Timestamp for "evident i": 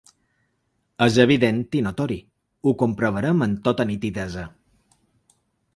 1.25-1.83